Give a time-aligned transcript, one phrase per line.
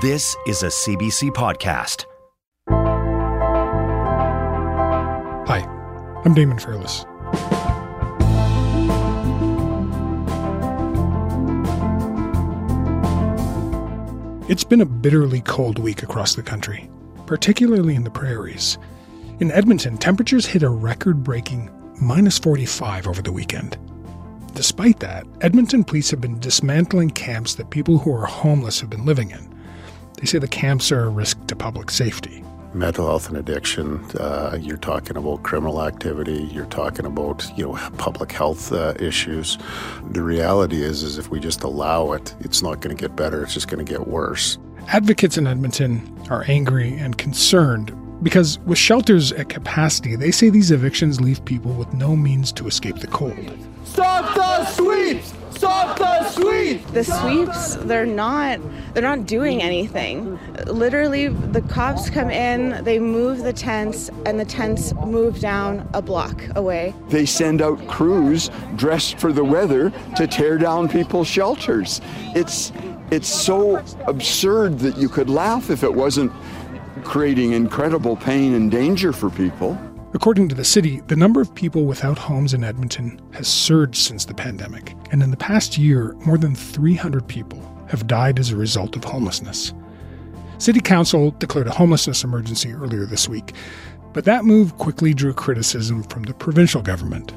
[0.00, 2.06] This is a CBC podcast.
[5.46, 5.60] Hi,
[6.24, 7.04] I'm Damon Fairless.
[14.48, 16.90] It's been a bitterly cold week across the country,
[17.26, 18.78] particularly in the prairies.
[19.40, 23.76] In Edmonton, temperatures hit a record breaking minus 45 over the weekend.
[24.54, 29.04] Despite that, Edmonton police have been dismantling camps that people who are homeless have been
[29.04, 29.53] living in.
[30.24, 32.42] They say the camps are a risk to public safety.
[32.72, 37.74] Mental health and addiction, uh, you're talking about criminal activity, you're talking about, you know,
[37.98, 39.58] public health uh, issues.
[40.12, 43.42] The reality is, is if we just allow it, it's not going to get better,
[43.42, 44.56] it's just going to get worse.
[44.88, 50.70] Advocates in Edmonton are angry and concerned because with shelters at capacity, they say these
[50.70, 53.58] evictions leave people with no means to escape the cold.
[53.84, 55.34] Stop the sweeps!
[55.64, 56.90] Stop the sweeps!
[56.90, 58.60] The sweeps, they're not
[58.92, 60.38] they're not doing anything.
[60.66, 66.02] Literally the cops come in, they move the tents and the tents move down a
[66.02, 66.94] block away.
[67.08, 72.02] They send out crews dressed for the weather to tear down people's shelters.
[72.34, 72.70] It's
[73.10, 76.30] it's so absurd that you could laugh if it wasn't
[77.04, 79.78] creating incredible pain and danger for people.
[80.14, 84.24] According to the city, the number of people without homes in Edmonton has surged since
[84.24, 88.56] the pandemic, and in the past year, more than 300 people have died as a
[88.56, 89.72] result of homelessness.
[90.58, 93.54] City Council declared a homelessness emergency earlier this week,
[94.12, 97.32] but that move quickly drew criticism from the provincial government.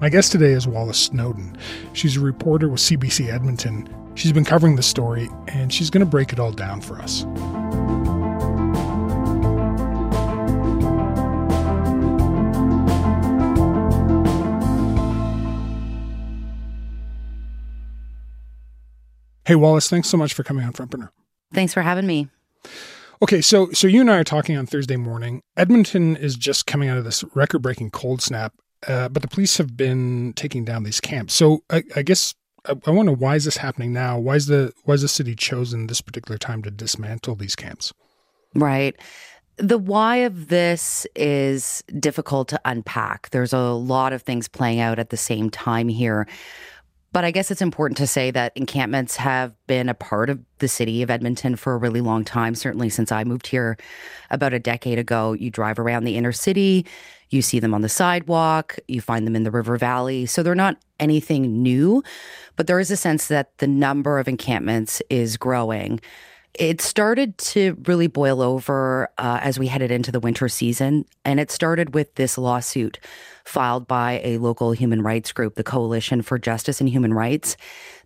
[0.00, 1.56] My guest today is Wallis Snowdon.
[1.92, 3.88] She's a reporter with CBC Edmonton.
[4.16, 7.24] She's been covering the story, and she's going to break it all down for us.
[19.46, 21.10] Hey Wallis, thanks so much for coming on Frontburner.
[21.52, 22.28] Thanks for having me.
[23.22, 25.42] Okay, so so you and I are talking on Thursday morning.
[25.56, 28.54] Edmonton is just coming out of this record-breaking cold snap,
[28.88, 31.34] uh, but the police have been taking down these camps.
[31.34, 32.34] So I, I guess
[32.66, 34.18] I, I wonder why is this happening now?
[34.18, 37.92] Why is the why is the city chosen this particular time to dismantle these camps?
[38.54, 38.96] Right.
[39.56, 43.30] The why of this is difficult to unpack.
[43.30, 46.26] There's a lot of things playing out at the same time here.
[47.14, 50.66] But I guess it's important to say that encampments have been a part of the
[50.66, 53.76] city of Edmonton for a really long time, certainly since I moved here
[54.32, 55.32] about a decade ago.
[55.32, 56.84] You drive around the inner city,
[57.30, 60.26] you see them on the sidewalk, you find them in the river valley.
[60.26, 62.02] So they're not anything new,
[62.56, 66.00] but there is a sense that the number of encampments is growing.
[66.54, 71.38] It started to really boil over uh, as we headed into the winter season, and
[71.38, 72.98] it started with this lawsuit
[73.44, 77.56] filed by a local human rights group, the Coalition for Justice and Human Rights.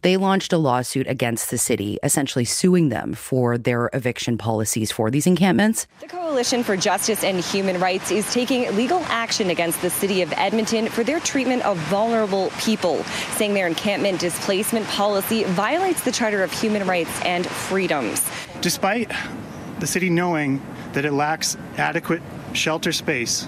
[0.03, 5.11] They launched a lawsuit against the city, essentially suing them for their eviction policies for
[5.11, 5.87] these encampments.
[6.01, 10.33] The Coalition for Justice and Human Rights is taking legal action against the city of
[10.35, 13.03] Edmonton for their treatment of vulnerable people,
[13.37, 18.29] saying their encampment displacement policy violates the Charter of Human Rights and Freedoms.
[18.61, 19.11] Despite
[19.81, 20.61] the city knowing
[20.93, 22.23] that it lacks adequate
[22.53, 23.47] shelter space,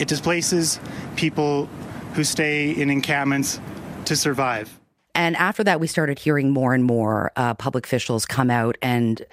[0.00, 0.80] it displaces
[1.16, 1.66] people
[2.14, 3.60] who stay in encampments
[4.06, 4.78] to survive.
[5.14, 9.24] And after that, we started hearing more and more uh, public officials come out and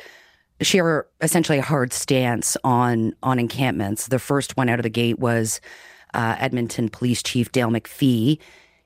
[0.62, 4.08] share essentially a hard stance on on encampments.
[4.08, 5.62] The first one out of the gate was
[6.14, 8.40] uh, Edmonton Police Chief Dale McFee.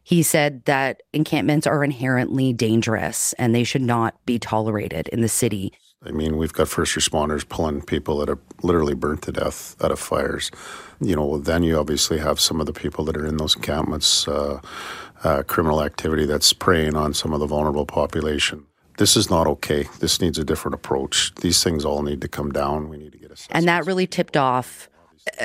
[0.04, 5.30] He said that encampments are inherently dangerous and they should not be tolerated in the
[5.30, 5.74] city.
[6.04, 9.92] I mean, we've got first responders pulling people that are literally burnt to death out
[9.92, 10.50] of fires.
[11.00, 14.28] You know, then you obviously have some of the people that are in those encampments,
[14.28, 14.62] uh,
[15.24, 18.66] uh, criminal activity that's preying on some of the vulnerable population.
[18.98, 19.88] This is not okay.
[20.00, 21.34] This needs a different approach.
[21.36, 22.90] These things all need to come down.
[22.90, 23.36] We need to get a.
[23.52, 24.90] And that really tipped off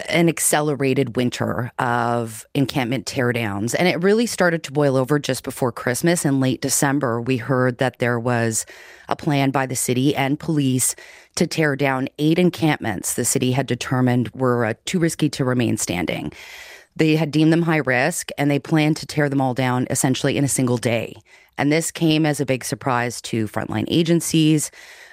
[0.09, 3.75] an accelerated winter of encampment teardowns.
[3.79, 6.25] And it really started to boil over just before Christmas.
[6.25, 8.65] In late December, we heard that there was
[9.09, 10.95] a plan by the city and police
[11.37, 15.77] to tear down eight encampments the city had determined were uh, too risky to remain
[15.77, 16.33] standing.
[16.97, 20.37] They had deemed them high risk and they planned to tear them all down essentially
[20.37, 21.15] in a single day.
[21.59, 24.71] And this came as a big surprise to frontline agencies,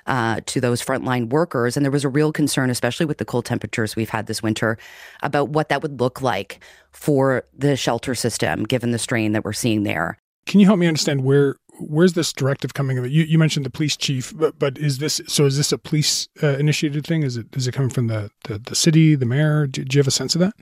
[0.08, 1.78] uh, to those frontline workers.
[1.78, 4.78] And there was a real concern, especially with the cold temperatures we've had this winter,
[5.22, 9.54] about what that would look like for the shelter system, given the strain that we're
[9.54, 10.18] seeing there.
[10.46, 12.98] Can you help me understand where where's this directive coming?
[12.98, 15.46] You, you mentioned the police chief, but, but is this so?
[15.46, 17.24] Is this a police uh, initiated thing?
[17.24, 19.68] Is it is it coming from the the, the city, the mayor?
[19.68, 20.54] Do, do you have a sense of that?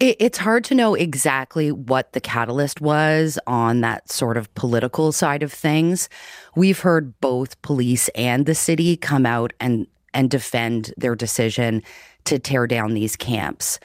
[0.00, 5.12] It, it's hard to know exactly what the catalyst was on that sort of political
[5.12, 6.08] side of things.
[6.56, 11.82] We've heard both police and the city come out and and defend their decision
[12.24, 13.80] to tear down these camps.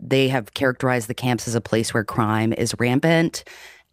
[0.00, 3.44] They have characterized the camps as a place where crime is rampant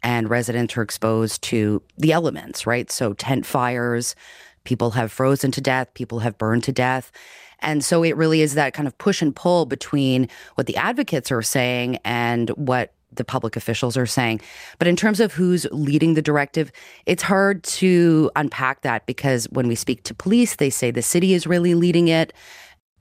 [0.02, 2.90] and residents are exposed to the elements, right?
[2.90, 4.16] So tent fires,
[4.64, 7.12] people have frozen to death, people have burned to death.
[7.60, 11.30] And so it really is that kind of push and pull between what the advocates
[11.30, 14.40] are saying and what the public officials are saying.
[14.78, 16.72] But in terms of who's leading the directive,
[17.06, 21.34] it's hard to unpack that because when we speak to police, they say the city
[21.34, 22.32] is really leading it.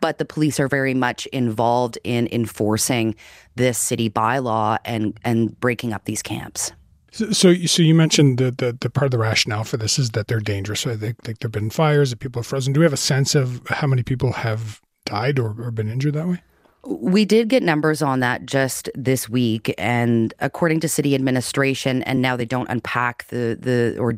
[0.01, 3.15] But the police are very much involved in enforcing
[3.55, 6.71] this city bylaw and, and breaking up these camps.
[7.11, 10.11] So, so, so you mentioned the, the, the part of the rationale for this is
[10.11, 10.83] that they're dangerous.
[10.83, 12.71] They think there've been fires, that people have frozen.
[12.71, 16.13] Do we have a sense of how many people have died or, or been injured
[16.13, 16.41] that way?
[16.83, 22.23] We did get numbers on that just this week, and according to city administration, and
[22.23, 24.17] now they don't unpack the the or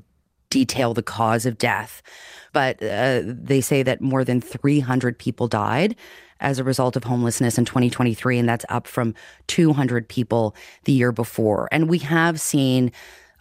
[0.54, 2.04] detail the cause of death,
[2.54, 5.96] but uh, they say that more than 300 people died
[6.40, 9.16] as a result of homelessness in 2023, and that's up from
[9.48, 11.68] 200 people the year before.
[11.72, 12.92] And we have seen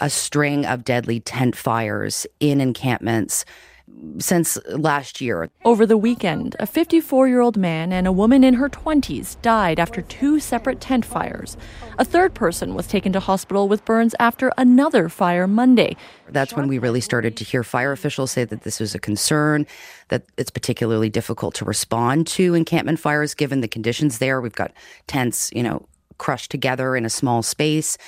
[0.00, 3.44] a string of deadly tent fires in encampments
[4.18, 5.50] since last year.
[5.64, 9.78] Over the weekend, a 54 year old man and a woman in her 20s died
[9.78, 11.56] after two separate tent fires.
[11.98, 15.96] A third person was taken to hospital with burns after another fire Monday.
[16.28, 19.66] That's when we really started to hear fire officials say that this was a concern,
[20.08, 24.40] that it's particularly difficult to respond to encampment fires given the conditions there.
[24.40, 24.72] We've got
[25.06, 25.86] tents, you know,
[26.18, 27.98] crushed together in a small space.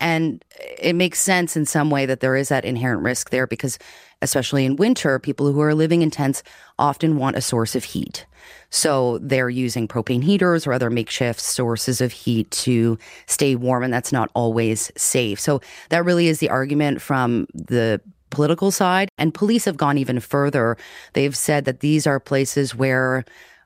[0.00, 0.44] And
[0.78, 3.78] it makes sense in some way that there is that inherent risk there because,
[4.22, 6.42] especially in winter, people who are living in tents
[6.78, 8.26] often want a source of heat.
[8.70, 13.92] So they're using propane heaters or other makeshift sources of heat to stay warm, and
[13.92, 15.40] that's not always safe.
[15.40, 18.00] So that really is the argument from the
[18.30, 19.08] political side.
[19.18, 20.76] And police have gone even further.
[21.14, 23.24] They've said that these are places where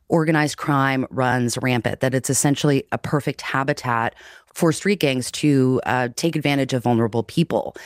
[0.09, 4.15] organized crime runs rampant, that it's essentially a perfect habitat
[4.55, 7.77] for street gangs to uh, take advantage of vulnerable people.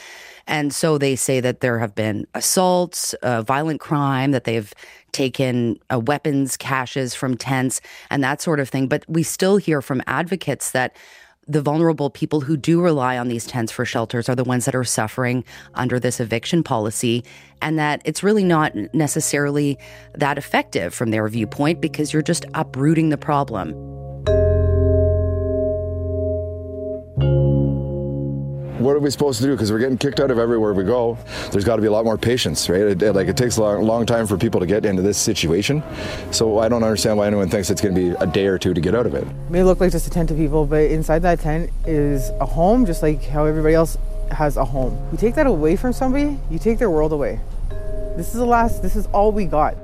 [0.46, 4.72] And so they say that there have been assaults, uh, violent crime, that they've
[5.12, 7.80] taken uh, weapons caches from tents
[8.10, 8.88] and that sort of thing.
[8.88, 10.96] But we still hear from advocates that
[11.46, 14.74] the vulnerable people who do rely on these tents for shelters are the ones that
[14.74, 15.44] are suffering
[15.74, 17.24] under this eviction policy,
[17.62, 19.78] and that it's really not necessarily
[20.14, 23.72] that effective from their viewpoint because you're just uprooting the problem.
[28.78, 29.52] What are we supposed to do?
[29.52, 31.18] Because we're getting kicked out of everywhere we go.
[31.50, 32.80] There's got to be a lot more patience, right?
[32.80, 35.18] It, it, like it takes a long, long time for people to get into this
[35.18, 35.82] situation.
[36.30, 38.74] So I don't understand why anyone thinks it's going to be a day or two
[38.74, 39.24] to get out of it.
[39.24, 42.46] it may look like just a tent to people, but inside that tent is a
[42.46, 43.98] home, just like how everybody else
[44.30, 45.08] has a home.
[45.12, 47.40] You take that away from somebody, you take their world away.
[48.16, 48.82] This is the last.
[48.82, 49.76] This is all we got.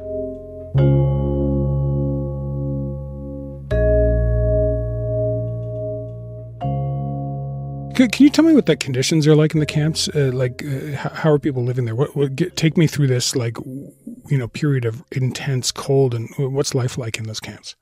[7.94, 10.08] Can, you tell me what the conditions are like in the camps?
[10.08, 11.94] Uh, like, uh, how, how, are people living there?
[11.94, 16.28] What, what get, take me through this, like, you know, period of intense cold, and
[16.38, 17.76] what's life like in those camps?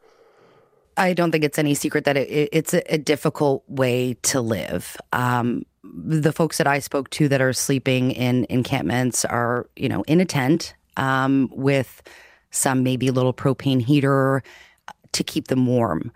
[0.96, 4.98] I don't think it's any secret that it, it's a, a, difficult way to live.
[5.12, 10.02] Um, the folks that I spoke to that are sleeping in encampments are, you know,
[10.02, 12.02] in a tent um, with
[12.50, 14.42] some maybe little propane heater
[15.12, 16.12] to keep them warm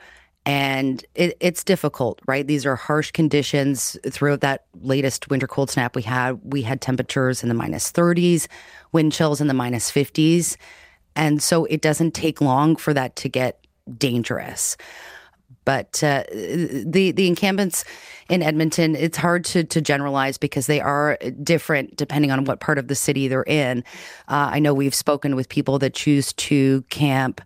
[0.47, 2.47] and it, it's difficult, right?
[2.47, 3.97] These are harsh conditions.
[4.09, 8.47] Throughout that latest winter cold snap we had, we had temperatures in the minus 30s,
[8.93, 10.57] wind chills in the minus 50s.
[11.17, 13.67] And so it doesn't take long for that to get
[13.99, 14.76] dangerous.
[15.65, 17.85] But uh, the the encampments
[18.29, 22.79] in Edmonton, it's hard to to generalize because they are different depending on what part
[22.79, 23.83] of the city they're in.
[24.29, 27.41] Uh, I know we've spoken with people that choose to camp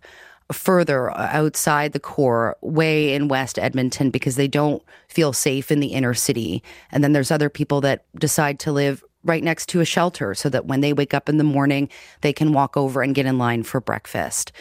[0.51, 5.87] further outside the core, way in West Edmonton, because they don't feel safe in the
[5.87, 6.63] inner city.
[6.91, 10.49] And then there's other people that decide to live right next to a shelter so
[10.49, 11.89] that when they wake up in the morning,
[12.21, 14.51] they can walk over and get in line for breakfast.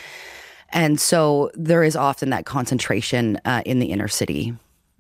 [0.70, 4.54] And so there is often that concentration uh, in the inner city.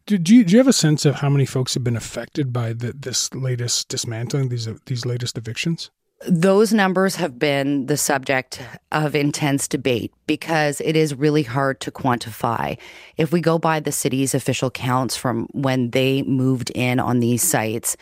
[0.06, 2.52] Do, do, you, do you have a sense of how many folks have been affected
[2.52, 5.90] by the, this latest dismantling, these these latest evictions?
[6.28, 8.60] Those numbers have been the subject
[8.92, 12.76] of intense debate because it is really hard to quantify.
[13.16, 17.42] If we go by the city's official counts from when they moved in on these
[17.42, 17.96] sites,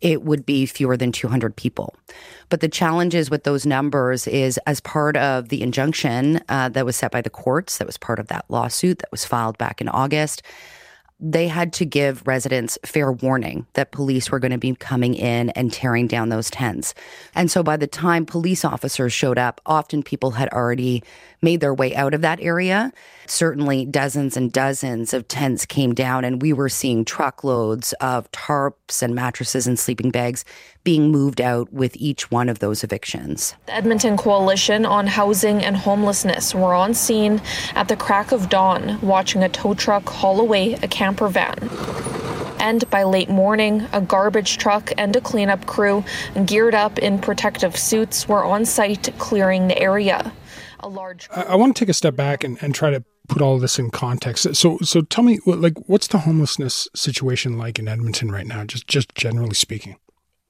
[0.00, 1.94] it would be fewer than 200 people.
[2.48, 6.96] But the challenges with those numbers is as part of the injunction uh, that was
[6.96, 9.90] set by the courts, that was part of that lawsuit that was filed back in
[9.90, 10.42] August
[11.20, 15.50] they had to give residents fair warning that police were going to be coming in
[15.50, 16.94] and tearing down those tents.
[17.34, 21.02] And so by the time police officers showed up, often people had already
[21.42, 22.92] made their way out of that area.
[23.26, 29.02] Certainly, dozens and dozens of tents came down, and we were seeing truckloads of tarps
[29.02, 30.44] and mattresses and sleeping bags
[30.88, 33.54] being moved out with each one of those evictions.
[33.66, 37.42] The Edmonton Coalition on Housing and Homelessness were on scene
[37.74, 41.58] at the crack of dawn, watching a tow truck haul away a camper van.
[42.58, 46.04] And by late morning, a garbage truck and a cleanup crew,
[46.46, 50.32] geared up in protective suits, were on site clearing the area
[50.80, 51.28] a large.
[51.36, 53.78] I, I want to take a step back and, and try to put all this
[53.78, 54.56] in context.
[54.56, 58.64] So, so tell me, like, what's the homelessness situation like in Edmonton right now?
[58.64, 59.96] Just, just generally speaking.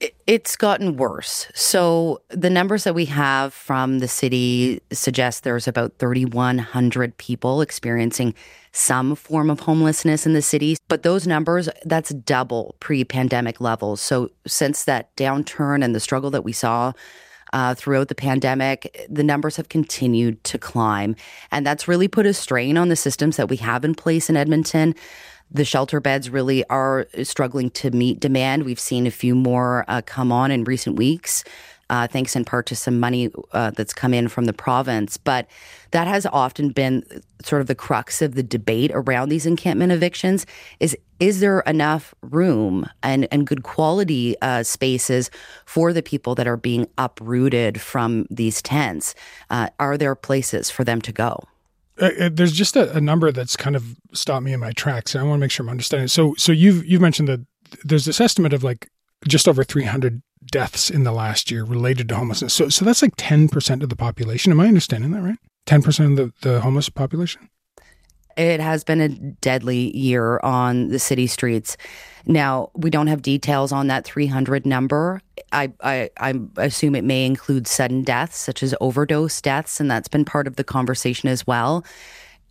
[0.01, 1.51] It's gotten worse.
[1.55, 8.35] So the numbers that we have from the city suggest there's about 3,100 people experiencing
[8.71, 10.77] some form of homelessness in the city.
[10.87, 14.01] But those numbers, that's double pre pandemic levels.
[14.01, 16.93] So since that downturn and the struggle that we saw
[17.53, 21.17] uh, throughout the pandemic, the numbers have continued to climb.
[21.51, 24.37] And that's really put a strain on the systems that we have in place in
[24.37, 24.95] Edmonton.
[25.51, 28.65] The shelter beds really are struggling to meet demand.
[28.65, 31.45] We've seen a few more uh, come on in recent weeks
[31.91, 35.17] uh, thanks in part to some money uh, that's come in from the province.
[35.17, 35.47] But
[35.93, 37.05] that has often been
[37.43, 40.45] sort of the crux of the debate around these encampment evictions:
[40.81, 45.31] is is there enough room and and good quality uh, spaces
[45.65, 49.15] for the people that are being uprooted from these tents?
[49.51, 51.43] Uh, are there places for them to go?
[52.01, 55.15] Uh, uh, there's just a, a, number that's kind of stopped me in my tracks,
[55.15, 56.09] and I want to make sure I'm understanding.
[56.09, 57.41] So, so you've you've mentioned that
[57.85, 58.89] there's this estimate of like
[59.27, 62.55] just over 300 deaths in the last year related to homelessness.
[62.55, 64.53] So, so that's like 10% of the population.
[64.53, 65.39] Am I understanding that right?
[65.67, 67.49] 10% of the, the homeless population?
[68.39, 71.77] It has been a deadly year on the city streets.
[72.25, 75.21] Now, we don't have details on that 300 number.
[75.51, 80.07] I, I, I assume it may include sudden deaths, such as overdose deaths, and that's
[80.07, 81.85] been part of the conversation as well.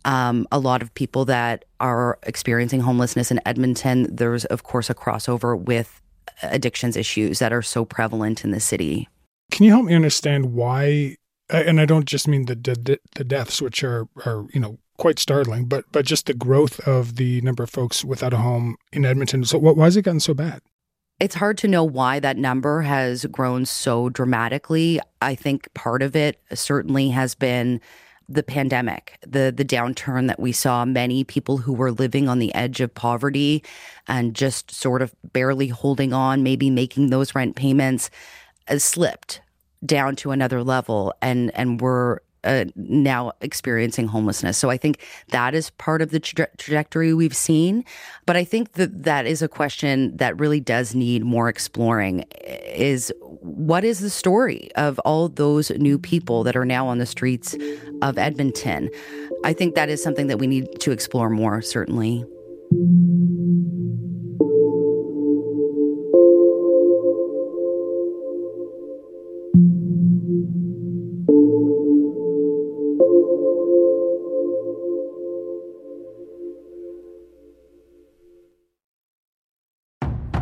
[0.04, 4.94] Um, a lot of people that are experiencing homelessness in Edmonton, there's, of course, a
[4.94, 6.02] crossover with
[6.42, 9.08] addictions issues that are so prevalent in the city.
[9.50, 11.16] Can you help me understand why?
[11.48, 15.18] And I don't just mean the the, the deaths, which are are you know quite
[15.18, 19.06] startling, but but just the growth of the number of folks without a home in
[19.06, 19.44] Edmonton.
[19.44, 20.60] So why has it gotten so bad?
[21.20, 25.00] It's hard to know why that number has grown so dramatically.
[25.20, 27.80] I think part of it certainly has been
[28.28, 32.54] the pandemic, the the downturn that we saw, many people who were living on the
[32.54, 33.64] edge of poverty
[34.06, 38.10] and just sort of barely holding on, maybe making those rent payments,
[38.68, 39.40] uh, slipped
[39.84, 44.56] down to another level and and were uh, now experiencing homelessness.
[44.56, 47.84] So I think that is part of the tra- trajectory we've seen.
[48.24, 53.12] But I think that that is a question that really does need more exploring is
[53.40, 57.54] what is the story of all those new people that are now on the streets
[58.00, 58.88] of Edmonton?
[59.44, 62.24] I think that is something that we need to explore more, certainly.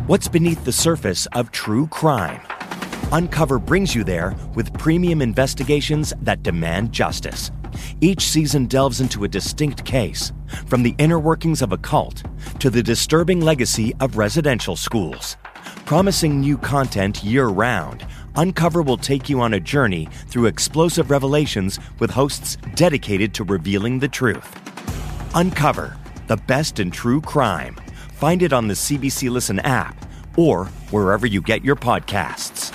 [0.07, 2.39] What's beneath the surface of true crime?
[3.11, 7.51] Uncover brings you there with premium investigations that demand justice.
[7.99, 10.31] Each season delves into a distinct case,
[10.65, 12.23] from the inner workings of a cult
[12.59, 15.35] to the disturbing legacy of residential schools.
[15.85, 21.81] Promising new content year round, Uncover will take you on a journey through explosive revelations
[21.99, 24.55] with hosts dedicated to revealing the truth.
[25.35, 25.97] Uncover,
[26.27, 27.75] the best in true crime
[28.17, 30.03] Find it on the CBC Listen app
[30.35, 32.73] or wherever you get your podcasts.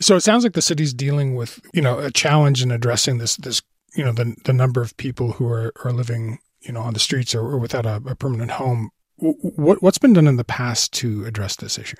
[0.00, 3.36] So it sounds like the city's dealing with, you know, a challenge in addressing this
[3.36, 3.60] this,
[3.94, 7.00] you know, the the number of people who are are living, you know, on the
[7.00, 8.88] streets or, or without a, a permanent home.
[9.16, 11.96] What what's been done in the past to address this issue?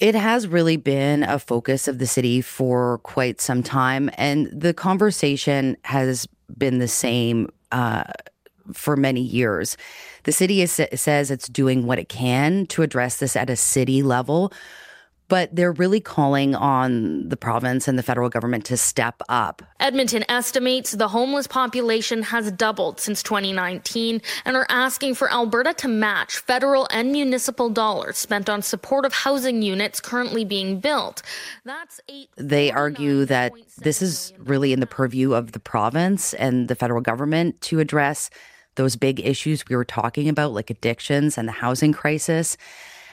[0.00, 4.10] It has really been a focus of the city for quite some time.
[4.14, 8.04] And the conversation has been the same uh,
[8.72, 9.76] for many years.
[10.24, 14.02] The city is, says it's doing what it can to address this at a city
[14.02, 14.52] level,
[15.28, 19.62] but they're really calling on the province and the federal government to step up.
[19.78, 25.88] Edmonton estimates the homeless population has doubled since 2019 and are asking for Alberta to
[25.88, 31.22] match federal and municipal dollars spent on supportive housing units currently being built.
[31.64, 32.30] That's eight.
[32.36, 37.00] They argue that this is really in the purview of the province and the federal
[37.00, 38.30] government to address
[38.76, 42.56] those big issues we were talking about, like addictions and the housing crisis.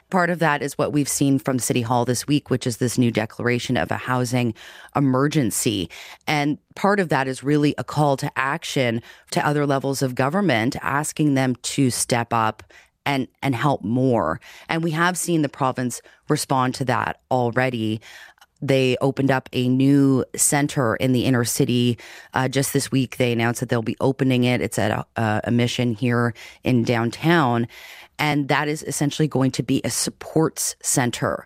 [0.09, 2.97] Part of that is what we've seen from City Hall this week, which is this
[2.97, 4.53] new declaration of a housing
[4.95, 5.89] emergency.
[6.27, 10.75] And part of that is really a call to action to other levels of government,
[10.81, 12.63] asking them to step up
[13.05, 14.39] and and help more.
[14.69, 18.01] And we have seen the province respond to that already.
[18.61, 21.99] They opened up a new center in the inner city
[22.33, 23.17] uh, just this week.
[23.17, 24.61] They announced that they'll be opening it.
[24.61, 26.33] It's at a, a mission here
[26.63, 27.67] in downtown.
[28.19, 31.45] And that is essentially going to be a supports center,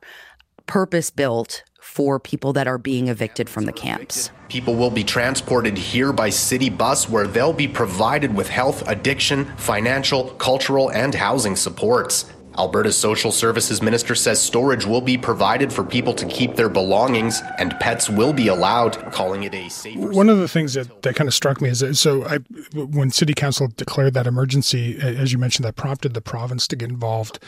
[0.66, 4.30] purpose built for people that are being evicted from the camps.
[4.48, 9.46] People will be transported here by city bus where they'll be provided with health, addiction,
[9.58, 12.26] financial, cultural, and housing supports.
[12.60, 17.42] Alberta's social services minister says storage will be provided for people to keep their belongings
[17.58, 20.12] and pets will be allowed, calling it a safer.
[20.12, 22.40] One of the things that, that kind of struck me is that, so I,
[22.76, 26.90] when city council declared that emergency, as you mentioned, that prompted the province to get
[26.90, 27.40] involved.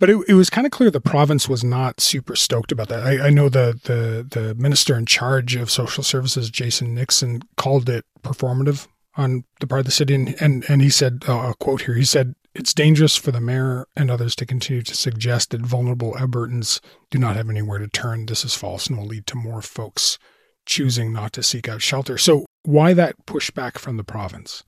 [0.00, 3.04] But it, it was kind of clear the province was not super stoked about that.
[3.04, 7.88] I, I know the, the the minister in charge of social services, Jason Nixon, called
[7.88, 11.54] it performative on the part of the city, and and, and he said, uh, a
[11.54, 15.50] quote here, he said, it's dangerous for the mayor and others to continue to suggest
[15.50, 16.80] that vulnerable Albertans
[17.10, 18.26] do not have anywhere to turn.
[18.26, 20.18] This is false and will lead to more folks
[20.64, 22.16] choosing not to seek out shelter.
[22.16, 24.62] So, why that pushback from the province?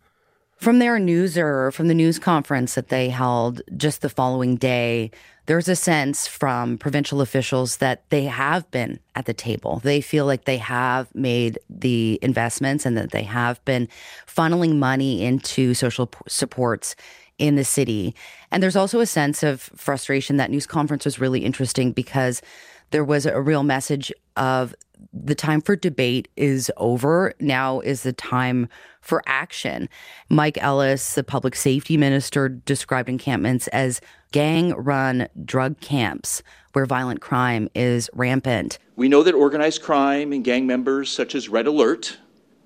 [0.59, 5.11] From their news or from the news conference that they held just the following day,
[5.47, 9.81] there's a sense from provincial officials that they have been at the table.
[9.85, 13.89] They feel like they have made the investments and that they have been
[14.27, 16.97] funneling money into social supports
[17.39, 18.15] in the city.
[18.51, 20.37] And there's also a sense of frustration.
[20.37, 22.43] That news conference was really interesting because
[22.91, 24.75] there was a real message of
[25.13, 27.35] the time for debate is over.
[27.41, 28.69] Now is the time
[29.01, 29.89] for action.
[30.29, 34.01] Mike Ellis, the public safety minister, described encampments as
[34.33, 38.79] gang run drug camps where violent crime is rampant.
[38.97, 42.19] We know that organized crime and gang members such as Redd Alert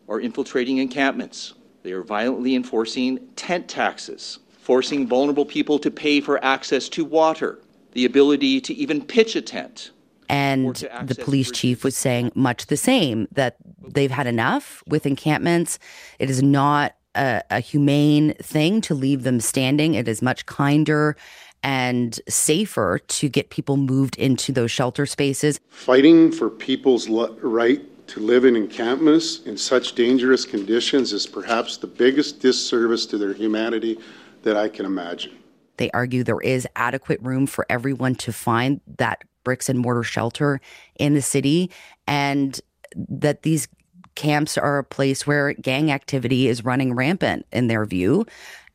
[0.08, 1.54] are infiltrating encampments.
[1.82, 4.38] They are violently enforcing tent taxes
[4.70, 7.58] forcing vulnerable people to pay for access to water,
[7.90, 9.90] the ability to even pitch a tent.
[10.28, 15.80] And the police chief was saying much the same that they've had enough with encampments.
[16.20, 21.16] It is not a, a humane thing to leave them standing, it is much kinder
[21.64, 25.58] and safer to get people moved into those shelter spaces.
[25.70, 31.88] Fighting for people's right to live in encampments in such dangerous conditions is perhaps the
[31.88, 33.98] biggest disservice to their humanity
[34.42, 35.36] that I can imagine.
[35.76, 40.60] They argue there is adequate room for everyone to find that bricks and mortar shelter
[40.96, 41.70] in the city
[42.06, 42.60] and
[42.94, 43.68] that these
[44.14, 48.26] camps are a place where gang activity is running rampant in their view.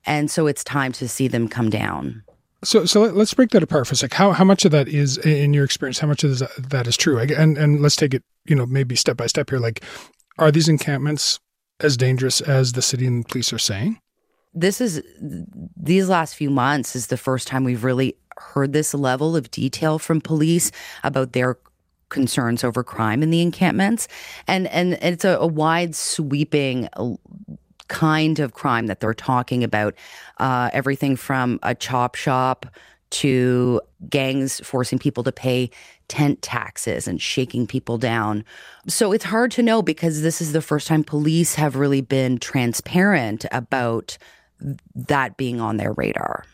[0.06, 2.24] And so it's time to see them come down.
[2.64, 4.14] So, so let's break that apart for a sec.
[4.14, 7.20] How how much of that is, in your experience, how much of that is true?
[7.20, 9.60] And and let's take it, you know, maybe step by step here.
[9.60, 9.84] Like,
[10.40, 11.40] are these encampments
[11.80, 14.00] as dangerous as the city and police are saying?
[14.56, 19.36] This is these last few months is the first time we've really heard this level
[19.36, 20.72] of detail from police
[21.04, 21.58] about their
[22.10, 24.08] concerns over crime in the encampments
[24.48, 26.88] and and it's a, a wide sweeping
[27.88, 29.94] kind of crime that they're talking about
[30.40, 32.66] uh, everything from a chop shop
[33.12, 35.70] to gangs forcing people to pay
[36.08, 38.44] tent taxes and shaking people down.
[38.88, 42.40] So it's hard to know because this is the first time police have really been
[42.40, 44.18] transparent about
[44.60, 46.46] that being on their radar.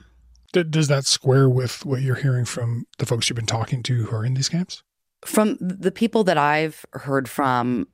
[0.51, 4.15] Does that square with what you're hearing from the folks you've been talking to who
[4.15, 4.83] are in these camps?
[5.23, 7.87] From the people that I've heard from,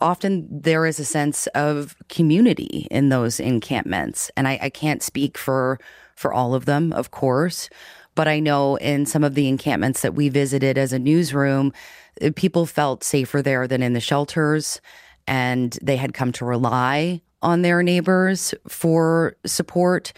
[0.00, 4.30] often there is a sense of community in those encampments.
[4.36, 5.78] And I, I can't speak for
[6.16, 7.68] for all of them, of course,
[8.14, 11.74] but I know in some of the encampments that we visited as a newsroom,
[12.22, 14.80] eh, people felt safer there than in the shelters
[15.26, 20.12] and they had come to rely on their neighbors for support.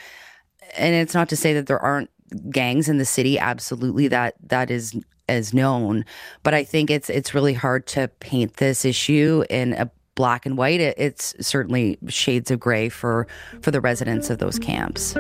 [0.79, 2.09] And it's not to say that there aren't
[2.51, 3.38] gangs in the city.
[3.38, 6.07] Absolutely, that that is as known.
[6.43, 10.57] But I think it's it's really hard to paint this issue in a black and
[10.57, 10.81] white.
[10.81, 13.27] It, it's certainly shades of gray for
[13.61, 15.12] for the residents of those camps.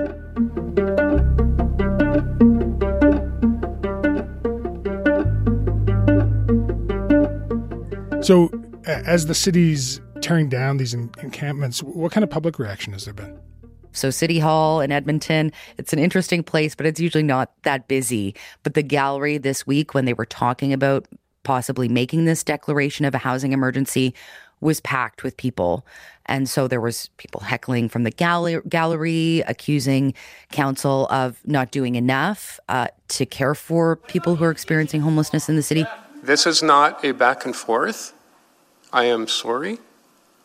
[8.26, 8.50] So,
[8.86, 13.38] as the city's tearing down these encampments, what kind of public reaction has there been?
[13.92, 18.34] So, City Hall in Edmonton, it's an interesting place, but it's usually not that busy.
[18.62, 21.06] But the gallery this week, when they were talking about
[21.42, 24.14] possibly making this declaration of a housing emergency,
[24.60, 25.86] was packed with people.
[26.26, 30.14] And so there was people heckling from the gallery, gallery accusing
[30.52, 35.56] council of not doing enough uh, to care for people who are experiencing homelessness in
[35.56, 35.86] the city.
[36.22, 38.12] This is not a back and forth.
[38.92, 39.78] I am sorry.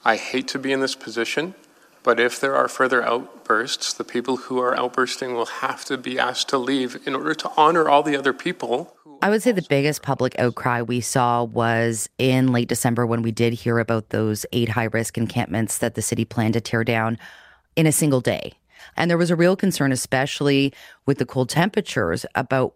[0.06, 1.56] I hate to be in this position.
[2.04, 6.20] But if there are further outbursts, the people who are outbursting will have to be
[6.20, 8.98] asked to leave in order to honor all the other people.
[9.22, 13.32] I would say the biggest public outcry we saw was in late December when we
[13.32, 17.18] did hear about those eight high risk encampments that the city planned to tear down
[17.78, 18.52] in a single day.
[18.98, 20.74] And there was a real concern, especially
[21.06, 22.76] with the cold temperatures, about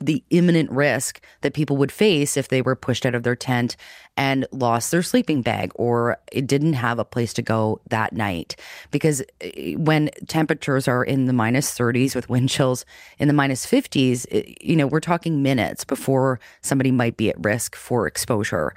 [0.00, 3.76] the imminent risk that people would face if they were pushed out of their tent
[4.16, 8.56] and lost their sleeping bag or it didn't have a place to go that night.
[8.90, 12.84] Because eh, when temperatures are in the minus 30s with wind chills
[13.18, 17.44] in the minus 50s, eh, you know, we're talking minutes before somebody might be at
[17.44, 18.74] risk for exposure.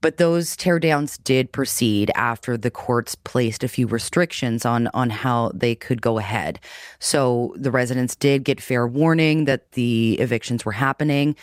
[0.00, 5.50] But those teardowns did proceed after the courts placed a few restrictions on on how
[5.54, 6.60] they could go ahead.
[6.98, 11.36] So the residents did get fair warning that the evictions were happening.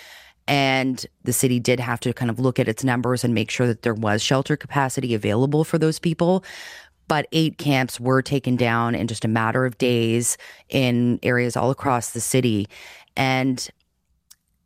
[0.48, 3.66] And the city did have to kind of look at its numbers and make sure
[3.66, 6.44] that there was shelter capacity available for those people.
[7.08, 10.38] But eight camps were taken down in just a matter of days
[10.70, 12.68] in areas all across the city.
[13.16, 13.68] And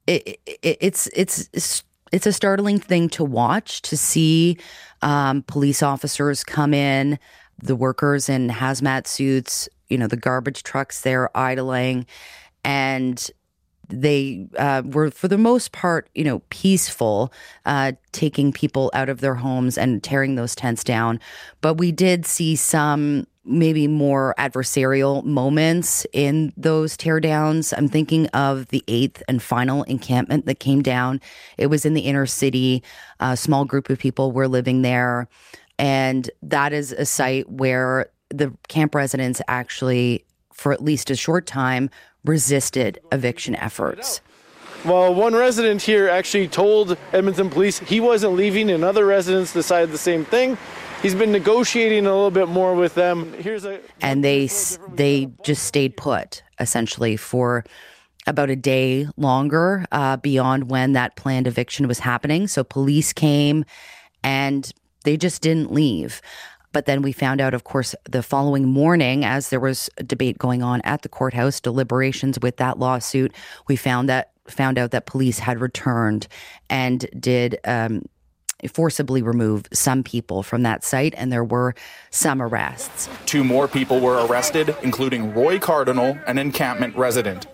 [0.07, 4.57] it, it, it's, it's it's a startling thing to watch to see
[5.01, 7.19] um, police officers come in,
[7.61, 12.05] the workers in hazmat suits, you know, the garbage trucks there idling,
[12.63, 13.29] and
[13.89, 17.31] they uh, were for the most part, you know, peaceful,
[17.65, 21.19] uh, taking people out of their homes and tearing those tents down.
[21.61, 27.73] But we did see some maybe more adversarial moments in those teardowns.
[27.75, 31.21] I'm thinking of the eighth and final encampment that came down.
[31.57, 32.83] It was in the inner city.
[33.19, 35.27] A small group of people were living there.
[35.79, 41.45] And that is a site where the camp residents actually, for at least a short
[41.45, 41.89] time,
[42.25, 44.21] resisted eviction efforts.
[44.85, 49.91] Well, one resident here actually told Edmonton police he wasn't leaving, and other residents decided
[49.91, 50.57] the same thing
[51.01, 53.33] he's been negotiating a little bit more with them.
[53.33, 54.49] Here's a and they
[54.93, 57.63] they just stayed put essentially for
[58.25, 62.47] about a day longer uh, beyond when that planned eviction was happening.
[62.47, 63.63] So police came
[64.23, 64.71] and
[65.05, 66.21] they just didn't leave.
[66.73, 70.37] But then we found out, of course, the following morning, as there was a debate
[70.37, 73.33] going on at the courthouse, deliberations with that lawsuit,
[73.67, 76.27] we found that found out that police had returned
[76.69, 78.03] and did um,
[78.65, 81.75] forcibly remove some people from that site, and there were
[82.09, 83.07] some arrests.
[83.27, 87.45] Two more people were arrested, including Roy Cardinal, an encampment resident.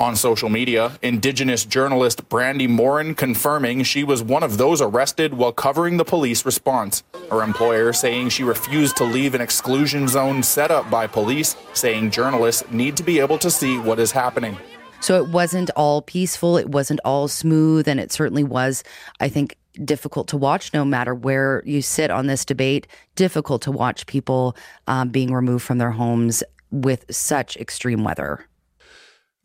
[0.00, 5.52] On social media, Indigenous journalist Brandi Morin confirming she was one of those arrested while
[5.52, 7.04] covering the police response.
[7.30, 12.10] Her employer saying she refused to leave an exclusion zone set up by police, saying
[12.10, 14.56] journalists need to be able to see what is happening.
[15.00, 18.82] So it wasn't all peaceful, it wasn't all smooth, and it certainly was,
[19.20, 23.70] I think, difficult to watch no matter where you sit on this debate difficult to
[23.70, 24.56] watch people
[24.86, 28.46] um, being removed from their homes with such extreme weather.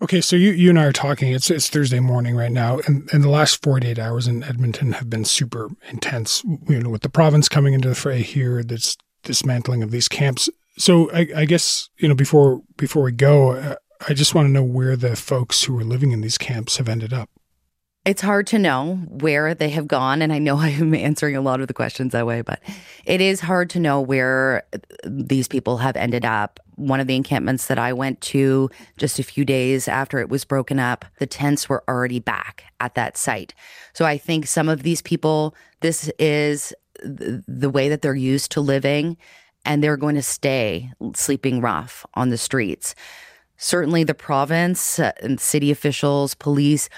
[0.02, 1.32] Okay so you, you and i are talking.
[1.32, 5.10] It's, it's thursday morning right now and, and the last 48 hours in edmonton have
[5.10, 9.84] been super intense you know with the province coming into the fray here this dismantling
[9.84, 10.50] of these camps.
[10.78, 13.76] So i, I guess you know before before we go uh,
[14.08, 16.88] i just want to know where the folks who are living in these camps have
[16.88, 17.30] ended up
[18.08, 20.22] it's hard to know where they have gone.
[20.22, 22.62] And I know I am answering a lot of the questions that way, but
[23.06, 24.63] it is hard to know where
[25.04, 26.60] these people have ended up.
[26.76, 30.46] One of the encampments that I went to just a few days after it was
[30.46, 33.54] broken up, the tents were already back at that site.
[33.93, 38.62] So I think some of these people, this is the way that they're used to
[38.62, 39.17] living,
[39.65, 42.96] and they're going to stay sleeping rough on the streets.
[43.58, 46.89] Certainly, the province uh, and city officials, police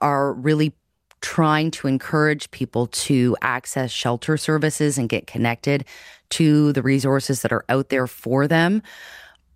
[0.00, 0.72] are really
[1.20, 5.84] trying to encourage people to access shelter services and get connected
[6.30, 8.82] to the resources that are out there for them.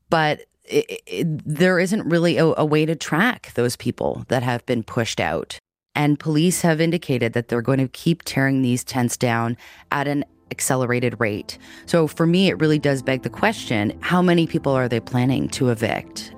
[0.09, 4.65] But it, it, there isn't really a, a way to track those people that have
[4.67, 5.59] been pushed out.
[5.95, 9.57] And police have indicated that they're going to keep tearing these tents down
[9.91, 11.59] at an accelerated rate.
[11.87, 15.49] So for me, it really does beg the question how many people are they planning
[15.51, 16.35] to evict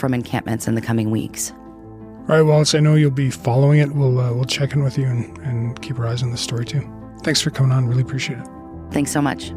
[0.00, 1.52] from encampments in the coming weeks?
[2.28, 3.92] All right, Wallis, I know you'll be following it.
[3.92, 6.64] We'll, uh, we'll check in with you and, and keep our eyes on the story
[6.64, 6.88] too.
[7.22, 7.86] Thanks for coming on.
[7.86, 8.48] Really appreciate it.
[8.90, 9.52] Thanks so much.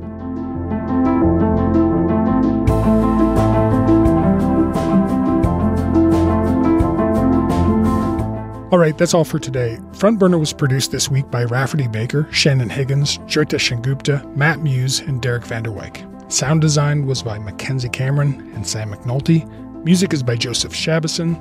[8.74, 9.78] All right, that's all for today.
[9.94, 15.00] Front Burner was produced this week by Rafferty Baker, Shannon Higgins, Joyita Sengupta, Matt Muse,
[15.00, 16.32] and Derek Vanderwyk.
[16.32, 19.48] Sound design was by Mackenzie Cameron and Sam McNulty.
[19.84, 21.36] Music is by Joseph Shabason.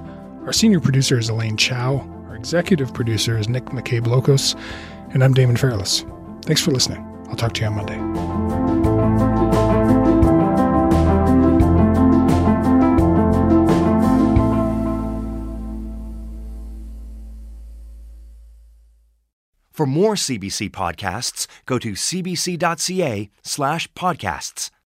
[0.46, 2.00] Our senior producer is Elaine Chau.
[2.26, 4.59] Our executive producer is Nick McCabe Lokos.
[5.14, 6.05] And I'm Damon Fairless.
[6.44, 7.07] Thanks for listening.
[7.28, 7.98] I'll talk to you on Monday.
[19.70, 24.72] For more CBC podcasts, go to cbc.ca slash podcasts.